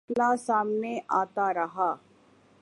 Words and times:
کوئی 0.03 0.13
نہ 0.17 0.23
کوئی 0.23 0.33
مسئلہ 0.33 0.45
سامنے 0.45 0.99
آتا 1.19 1.53
رہا۔ 1.53 1.89